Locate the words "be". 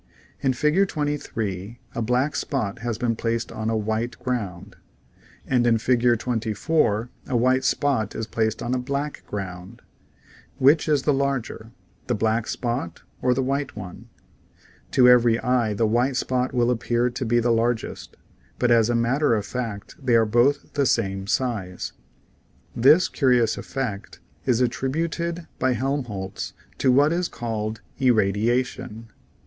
17.23-17.39